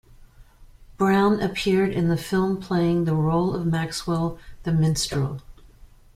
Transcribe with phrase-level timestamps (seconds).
[0.97, 5.43] Browne appeared in the film playing the role of Maxwell The Minstrel.